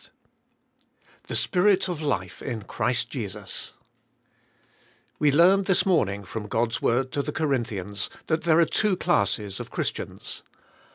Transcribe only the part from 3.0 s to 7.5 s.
Jesus, We learned this morning from God's Word to the